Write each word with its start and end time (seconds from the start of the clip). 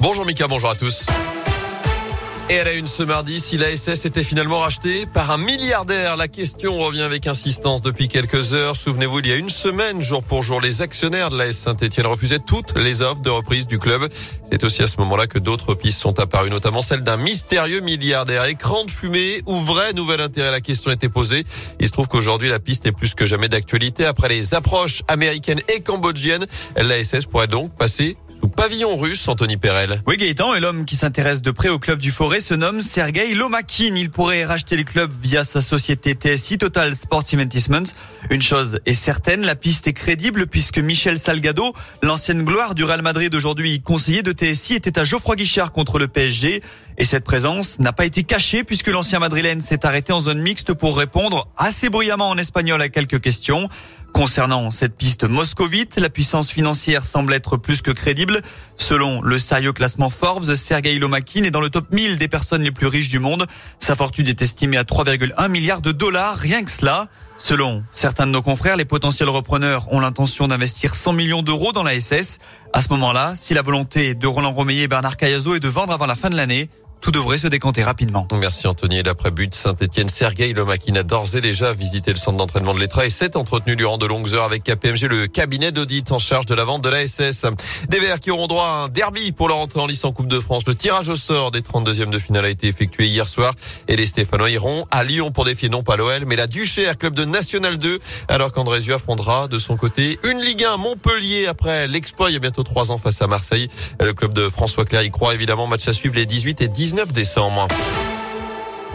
Bonjour 0.00 0.24
Mika, 0.24 0.46
bonjour 0.46 0.70
à 0.70 0.76
tous. 0.76 1.06
Et 2.50 2.54
elle 2.54 2.68
a 2.68 2.72
une 2.72 2.86
ce 2.86 3.02
mardi, 3.02 3.40
si 3.40 3.58
la 3.58 3.76
SS 3.76 4.04
était 4.06 4.22
finalement 4.22 4.60
rachetée 4.60 5.06
par 5.06 5.32
un 5.32 5.38
milliardaire, 5.38 6.16
la 6.16 6.28
question 6.28 6.78
revient 6.78 7.02
avec 7.02 7.26
insistance 7.26 7.82
depuis 7.82 8.06
quelques 8.06 8.54
heures. 8.54 8.76
Souvenez-vous, 8.76 9.18
il 9.18 9.26
y 9.26 9.32
a 9.32 9.36
une 9.36 9.50
semaine, 9.50 10.00
jour 10.00 10.22
pour 10.22 10.44
jour, 10.44 10.60
les 10.60 10.80
actionnaires 10.80 11.30
de 11.30 11.36
la 11.36 11.48
S 11.48 11.58
Saint-Etienne 11.58 12.06
refusaient 12.06 12.38
toutes 12.38 12.74
les 12.76 13.02
offres 13.02 13.20
de 13.22 13.28
reprise 13.28 13.66
du 13.66 13.78
club. 13.78 14.08
C'est 14.50 14.62
aussi 14.62 14.82
à 14.82 14.86
ce 14.86 14.98
moment-là 14.98 15.26
que 15.26 15.40
d'autres 15.40 15.74
pistes 15.74 16.00
sont 16.00 16.20
apparues, 16.20 16.48
notamment 16.48 16.80
celle 16.80 17.02
d'un 17.02 17.18
mystérieux 17.18 17.80
milliardaire. 17.80 18.44
Écran 18.44 18.84
de 18.84 18.90
fumée 18.90 19.42
ou 19.46 19.56
vrai 19.56 19.92
nouvel 19.92 20.20
intérêt 20.20 20.52
La 20.52 20.60
question 20.60 20.92
était 20.92 21.10
posée. 21.10 21.44
Il 21.80 21.86
se 21.86 21.92
trouve 21.92 22.06
qu'aujourd'hui, 22.06 22.48
la 22.48 22.60
piste 22.60 22.86
est 22.86 22.92
plus 22.92 23.14
que 23.14 23.26
jamais 23.26 23.48
d'actualité. 23.48 24.06
Après 24.06 24.28
les 24.28 24.54
approches 24.54 25.02
américaines 25.08 25.60
et 25.68 25.80
cambodgiennes, 25.80 26.46
la 26.76 27.02
SS 27.02 27.26
pourrait 27.26 27.48
donc 27.48 27.74
passer 27.76 28.16
sous 28.40 28.48
pavillon 28.48 28.94
russe, 28.94 29.26
Anthony 29.28 29.56
Perel. 29.56 30.02
Oui, 30.06 30.16
Gaëtan, 30.16 30.54
et 30.54 30.60
l'homme 30.60 30.84
qui 30.84 30.96
s'intéresse 30.96 31.42
de 31.42 31.50
près 31.50 31.68
au 31.68 31.78
club 31.78 31.98
du 31.98 32.10
Forêt 32.10 32.40
se 32.40 32.54
nomme 32.54 32.80
Sergei 32.80 33.34
Lomakin. 33.34 33.94
Il 33.96 34.10
pourrait 34.10 34.44
racheter 34.44 34.76
le 34.76 34.84
club 34.84 35.10
via 35.20 35.44
sa 35.44 35.60
société 35.60 36.14
TSI, 36.14 36.58
Total 36.58 36.94
Sports 36.94 37.24
Investment. 37.32 37.84
Une 38.30 38.42
chose 38.42 38.80
est 38.86 38.94
certaine, 38.94 39.44
la 39.44 39.54
piste 39.54 39.88
est 39.88 39.92
crédible 39.92 40.46
puisque 40.46 40.78
Michel 40.78 41.18
Salgado, 41.18 41.72
l'ancienne 42.02 42.44
gloire 42.44 42.74
du 42.74 42.84
Real 42.84 43.02
Madrid 43.02 43.34
aujourd'hui 43.34 43.80
conseiller 43.80 44.22
de 44.22 44.32
TSI, 44.32 44.74
était 44.74 44.98
à 44.98 45.04
Geoffroy 45.04 45.36
Guichard 45.36 45.72
contre 45.72 45.98
le 45.98 46.08
PSG. 46.08 46.62
Et 47.00 47.04
cette 47.04 47.24
présence 47.24 47.78
n'a 47.78 47.92
pas 47.92 48.04
été 48.04 48.24
cachée 48.24 48.64
puisque 48.64 48.88
l'ancien 48.88 49.20
madrilène 49.20 49.60
s'est 49.62 49.86
arrêté 49.86 50.12
en 50.12 50.18
zone 50.18 50.40
mixte 50.40 50.74
pour 50.74 50.98
répondre 50.98 51.46
assez 51.56 51.90
bruyamment 51.90 52.28
en 52.28 52.38
espagnol 52.38 52.82
à 52.82 52.88
quelques 52.88 53.20
questions. 53.20 53.68
Concernant 54.12 54.70
cette 54.70 54.96
piste 54.96 55.24
moscovite, 55.24 55.96
la 55.96 56.08
puissance 56.10 56.50
financière 56.50 57.04
semble 57.04 57.34
être 57.34 57.56
plus 57.56 57.82
que 57.82 57.90
crédible. 57.90 58.42
Selon 58.76 59.22
le 59.22 59.38
sérieux 59.38 59.72
classement 59.72 60.10
Forbes, 60.10 60.54
Sergei 60.54 60.98
Lomakin 60.98 61.44
est 61.44 61.50
dans 61.50 61.60
le 61.60 61.70
top 61.70 61.92
1000 61.92 62.18
des 62.18 62.26
personnes 62.26 62.62
les 62.62 62.72
plus 62.72 62.86
riches 62.86 63.08
du 63.08 63.18
monde. 63.18 63.46
Sa 63.78 63.94
fortune 63.94 64.26
est 64.26 64.42
estimée 64.42 64.76
à 64.76 64.82
3,1 64.82 65.48
milliards 65.48 65.82
de 65.82 65.92
dollars, 65.92 66.36
rien 66.36 66.64
que 66.64 66.70
cela. 66.70 67.08
Selon 67.36 67.84
certains 67.92 68.26
de 68.26 68.32
nos 68.32 68.42
confrères, 68.42 68.76
les 68.76 68.84
potentiels 68.84 69.28
repreneurs 69.28 69.92
ont 69.92 70.00
l'intention 70.00 70.48
d'investir 70.48 70.96
100 70.96 71.12
millions 71.12 71.42
d'euros 71.42 71.72
dans 71.72 71.84
la 71.84 71.98
SS. 72.00 72.38
À 72.72 72.82
ce 72.82 72.88
moment-là, 72.90 73.34
si 73.36 73.54
la 73.54 73.62
volonté 73.62 74.16
de 74.16 74.26
Roland 74.26 74.52
Romeyer 74.52 74.82
et 74.82 74.88
Bernard 74.88 75.16
Cayazo 75.16 75.54
est 75.54 75.60
de 75.60 75.68
vendre 75.68 75.92
avant 75.92 76.06
la 76.06 76.16
fin 76.16 76.30
de 76.30 76.36
l'année, 76.36 76.68
tout 77.00 77.10
devrait 77.10 77.38
se 77.38 77.46
décanter 77.46 77.82
rapidement. 77.82 78.26
Merci 78.32 78.66
Anthony. 78.66 78.98
Et 78.98 79.02
d'après 79.02 79.30
but 79.30 79.54
Saint-Etienne, 79.54 80.08
Sergei 80.08 80.52
Lomakin 80.52 80.96
a 80.96 81.02
d'ores 81.02 81.36
et 81.36 81.40
déjà 81.40 81.72
visité 81.72 82.10
le 82.10 82.16
centre 82.16 82.36
d'entraînement 82.36 82.74
de 82.74 82.80
l'Etra 82.80 83.06
et 83.06 83.10
s'est 83.10 83.36
entretenu 83.36 83.76
durant 83.76 83.98
de 83.98 84.06
longues 84.06 84.34
heures 84.34 84.44
avec 84.44 84.64
KPMG, 84.64 85.04
le 85.08 85.26
cabinet 85.26 85.70
d'audit 85.70 86.10
en 86.12 86.18
charge 86.18 86.46
de 86.46 86.54
la 86.54 86.64
vente 86.64 86.82
de 86.82 86.88
la 86.88 87.06
SS. 87.06 87.46
Des 87.88 88.00
Verts 88.00 88.20
qui 88.20 88.30
auront 88.30 88.46
droit 88.46 88.64
à 88.64 88.84
un 88.84 88.88
derby 88.88 89.32
pour 89.32 89.48
leur 89.48 89.58
entrée 89.58 89.80
en 89.80 89.86
lice 89.86 90.04
en 90.04 90.12
Coupe 90.12 90.28
de 90.28 90.40
France. 90.40 90.64
Le 90.66 90.74
tirage 90.74 91.08
au 91.08 91.16
sort 91.16 91.50
des 91.50 91.60
32e 91.60 92.10
de 92.10 92.18
finale 92.18 92.46
a 92.46 92.48
été 92.48 92.66
effectué 92.66 93.06
hier 93.06 93.28
soir 93.28 93.54
et 93.86 93.96
les 93.96 94.06
Stéphanois 94.06 94.50
iront 94.50 94.86
à 94.90 95.04
Lyon 95.04 95.30
pour 95.30 95.44
défier 95.44 95.68
non 95.68 95.82
pas 95.82 95.96
l'OL 95.96 96.24
mais 96.26 96.36
la 96.36 96.46
Duchère, 96.46 96.98
club 96.98 97.14
de 97.14 97.24
National 97.24 97.78
2, 97.78 98.00
alors 98.28 98.52
qu'Andrézieux 98.52 98.94
affrontera 98.94 99.46
de 99.46 99.58
son 99.58 99.76
côté 99.76 100.18
une 100.24 100.40
Ligue 100.40 100.64
1 100.64 100.76
Montpellier 100.76 101.46
après 101.46 101.86
l'exploit 101.86 102.30
il 102.30 102.34
y 102.34 102.36
a 102.36 102.40
bientôt 102.40 102.64
trois 102.64 102.90
ans 102.90 102.98
face 102.98 103.22
à 103.22 103.26
Marseille. 103.26 103.68
Le 104.00 104.12
club 104.12 104.34
de 104.34 104.48
François 104.48 104.84
Clair 104.84 105.02
y 105.02 105.10
croit 105.10 105.34
évidemment. 105.34 105.66
Match 105.66 105.86
à 105.86 105.92
suivre 105.92 106.14
les 106.16 106.26
18 106.26 106.62
et 106.62 106.68
19 106.68 106.87
décembre. 107.12 107.68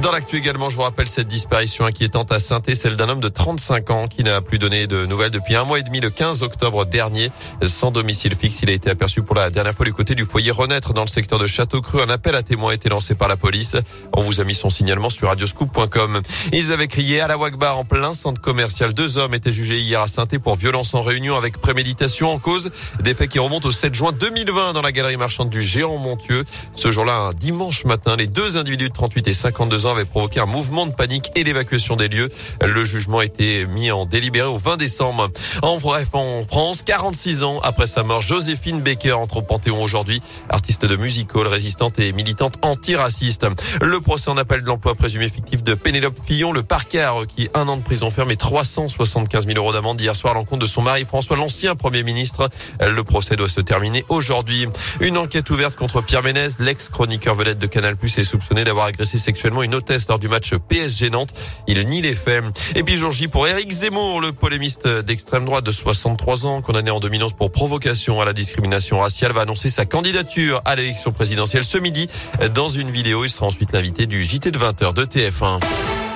Dans 0.02 0.11
l'actu 0.11 0.38
également, 0.38 0.69
je 0.69 0.75
vous 0.75 0.81
rappelle 0.81 1.08
cette 1.08 1.27
disparition 1.27 1.86
inquiétante 1.86 2.31
à 2.31 2.39
saint 2.39 2.59
celle 2.73 2.95
d'un 2.95 3.09
homme 3.09 3.19
de 3.19 3.30
35 3.30 3.89
ans 3.91 4.08
qui 4.08 4.23
n'a 4.23 4.41
plus 4.41 4.58
donné 4.58 4.88
de 4.88 5.05
nouvelles 5.05 5.31
depuis 5.31 5.55
un 5.55 5.63
mois 5.63 5.80
et 5.80 5.83
demi, 5.83 5.99
le 5.99 6.09
15 6.09 6.41
octobre 6.41 6.86
dernier, 6.86 7.30
sans 7.61 7.91
domicile 7.91 8.36
fixe. 8.36 8.61
Il 8.64 8.69
a 8.69 8.73
été 8.73 8.89
aperçu 8.89 9.21
pour 9.21 9.36
la 9.36 9.49
dernière 9.49 9.73
fois 9.73 9.86
du 9.86 9.94
côté 9.94 10.16
du 10.16 10.25
foyer 10.25 10.52
Renaître 10.52 10.94
dans 10.94 11.03
le 11.03 11.08
secteur 11.08 11.38
de 11.38 11.45
Château-Cru. 11.45 12.02
Un 12.02 12.09
appel 12.09 12.36
à 12.36 12.41
témoins 12.41 12.71
a 12.71 12.73
été 12.73 12.89
lancé 12.89 13.14
par 13.14 13.27
la 13.27 13.38
police. 13.38 13.75
On 14.14 14.21
vous 14.21 14.41
a 14.41 14.44
mis 14.44 14.55
son 14.55 14.69
signalement 14.69 15.09
sur 15.09 15.27
radioscoop.com. 15.27 16.21
Ils 16.52 16.71
avaient 16.73 16.88
crié 16.88 17.21
à 17.21 17.27
la 17.27 17.38
Wagbar 17.38 17.77
en 17.77 17.86
plein 17.86 18.14
centre 18.14 18.41
commercial. 18.41 18.93
Deux 18.93 19.17
hommes 19.17 19.36
étaient 19.36 19.52
jugés 19.52 19.77
hier 19.77 20.02
à 20.02 20.08
saint 20.08 20.25
pour 20.42 20.55
violence 20.55 20.93
en 20.95 21.02
réunion 21.02 21.37
avec 21.37 21.60
préméditation 21.60 22.31
en 22.31 22.39
cause 22.39 22.71
des 23.02 23.14
faits 23.14 23.30
qui 23.30 23.39
remontent 23.39 23.70
au 23.70 23.71
7 23.71 23.93
juin 23.93 24.11
2020 24.11 24.73
dans 24.73 24.81
la 24.81 24.92
galerie 24.92 25.17
marchande 25.17 25.49
du 25.49 25.61
Géant 25.61 25.98
Montieux. 25.98 26.45
Ce 26.75 26.92
jour-là, 26.92 27.30
dimanche 27.37 27.86
matin, 27.86 28.15
les 28.15 28.27
deux 28.27 28.58
individus 28.58 28.89
de 28.89 28.93
38 28.93 29.27
et 29.27 29.33
52 29.33 29.83
avait 29.92 30.05
provoqué 30.05 30.39
un 30.39 30.45
mouvement 30.45 30.86
de 30.86 30.94
panique 30.94 31.32
et 31.36 31.44
d'évacuation 31.44 31.95
des 31.95 32.08
lieux. 32.08 32.30
Le 32.61 32.86
jugement 32.86 33.20
a 33.20 33.26
été 33.26 33.66
mis 33.66 33.92
en 33.92 34.05
délibéré 34.05 34.48
au 34.48 34.58
20 34.58 34.77
décembre. 34.77 35.30
En 35.61 35.77
bref, 35.77 36.10
en 36.14 36.44
France, 36.44 36.83
46 36.83 37.44
ans 37.44 37.60
après 37.64 37.88
sa 37.88 38.04
mort, 38.04 38.22
Joséphine 38.22 38.82
Baker 38.82 39.14
entre 39.14 39.38
au 39.38 39.42
Panthéon 39.42 39.83
aujourd'hui, 39.83 40.22
artiste 40.49 40.86
de 40.86 40.95
musical, 40.95 41.48
résistante 41.48 41.99
et 41.99 42.14
militante 42.14 42.58
antiraciste. 42.61 43.48
Le 43.82 43.99
procès 43.99 44.30
en 44.30 44.38
appel 44.38 44.61
de 44.61 44.67
l'emploi 44.67 44.95
présumé 44.95 45.30
fictif 45.30 45.64
de 45.64 45.73
Pénélope 45.73 46.17
Fillon, 46.26 46.52
le 46.52 46.64
parquet 46.64 47.02
a 47.02 47.11
requis 47.11 47.49
un 47.54 47.67
an 47.67 47.77
de 47.77 47.83
prison 47.83 48.11
ferme 48.11 48.32
et 48.32 48.36
375 48.36 49.45
000 49.45 49.58
euros 49.58 49.73
d'amende 49.73 49.99
hier 49.99 50.16
soir 50.16 50.33
à 50.33 50.36
l'encontre 50.36 50.61
de 50.61 50.67
son 50.67 50.82
mari 50.82 51.05
François, 51.05 51.38
l'ancien 51.38 51.76
Premier 51.76 52.04
ministre. 52.04 52.49
Le 52.82 53.04
procès 53.04 53.36
doit 53.36 53.49
se 53.49 53.61
terminer 53.61 54.05
aujourd'hui. 54.10 54.67
Une 54.99 55.17
enquête 55.17 55.49
ouverte 55.49 55.76
contre 55.76 56.02
Pierre 56.02 56.23
Ménez, 56.23 56.49
l'ex-chroniqueur 56.60 57.36
vedette 57.36 57.60
de 57.60 57.67
Canal+, 57.67 57.95
est 58.04 58.23
soupçonné 58.23 58.64
d'avoir 58.64 58.86
agressé 58.86 59.17
sexuellement 59.17 59.64
une 59.64 59.73
lors 60.10 60.20
du 60.20 60.28
match 60.28 60.54
PSG 60.56 61.10
Nantes. 61.10 61.34
Il 61.67 61.88
nie 61.88 62.02
les 62.02 62.16
faits. 62.16 62.44
Et 62.76 62.84
puis 62.84 62.98
jour 62.98 63.11
J 63.11 63.28
pour 63.28 63.48
Éric 63.48 63.72
Zemmour, 63.72 64.22
le 64.22 64.32
polémiste 64.32 64.88
d'extrême 64.88 65.45
droite 65.45 65.66
de 65.66 65.72
63 65.72 66.45
ans, 66.45 66.61
condamné 66.61 66.92
en 66.92 67.00
2011 67.00 67.34
pour 67.34 67.52
provocation 67.52 68.22
à 68.22 68.26
la 68.26 68.34
discrimination 68.34 69.00
raciale, 69.00 69.32
va 69.32 69.42
annoncer 69.42 69.70
sa 69.70 69.86
candidature 69.86 70.61
à 70.66 70.76
l'élection 70.76 71.11
présidentielle 71.11 71.66
ce 71.66 71.78
midi. 71.78 72.08
Dans 72.54 72.70
une 72.70 72.92
vidéo, 72.92 73.26
il 73.26 73.30
sera 73.30 73.45
ensuite 73.48 73.72
l'invité 73.72 74.06
du 74.06 74.23
JT 74.23 74.52
de 74.52 74.60
20h 74.60 74.94
de 74.94 75.06
TF1. 75.06 76.12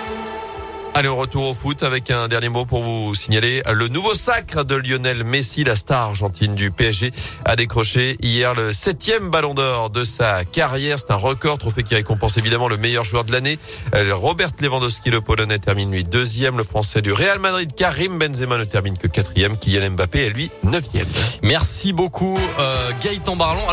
Allez, 0.98 1.10
au 1.10 1.16
retour 1.16 1.52
au 1.52 1.54
foot 1.54 1.84
avec 1.84 2.10
un 2.10 2.28
dernier 2.28 2.50
mot 2.50 2.66
pour 2.66 2.82
vous 2.82 3.14
signaler 3.14 3.62
le 3.72 3.88
nouveau 3.88 4.16
sacre 4.16 4.66
de 4.66 4.74
Lionel 4.74 5.24
Messi, 5.24 5.64
la 5.64 5.76
star 5.76 6.02
argentine 6.02 6.56
du 6.56 6.72
PSG, 6.72 7.12
a 7.46 7.56
décroché 7.56 8.18
hier 8.20 8.56
le 8.56 8.74
septième 8.74 9.30
ballon 9.30 9.54
d'or 9.54 9.92
de 9.92 10.04
sa 10.04 10.44
carrière. 10.44 10.98
C'est 10.98 11.12
un 11.12 11.18
record, 11.18 11.60
trophée 11.60 11.84
qui 11.84 11.94
récompense 11.94 12.40
évidemment 12.40 12.68
le 12.68 12.78
meilleur 12.78 13.04
joueur 13.04 13.26
de 13.26 13.32
l'année. 13.32 13.60
Euh, 13.94 14.16
Robert 14.16 14.50
Lewandowski, 14.60 15.12
le 15.12 15.22
Polonais, 15.22 15.60
termine 15.60 15.92
lui 15.92 16.04
deuxième. 16.04 16.58
Le 16.58 16.64
Français 16.64 17.04
du 17.04 17.12
Real 17.12 17.38
Madrid, 17.38 17.70
Karim 17.76 18.18
Benzema, 18.18 18.58
ne 18.58 18.64
termine 18.64 18.98
que 18.98 19.06
quatrième. 19.06 19.56
Kylian 19.56 19.92
Mbappé 19.92 20.26
est 20.26 20.30
lui 20.32 20.50
neuvième. 20.64 21.06
Merci 21.44 21.94
beaucoup, 21.94 22.40
euh, 22.58 22.90
Gaëtan 23.04 23.36
Barlon. 23.36 23.70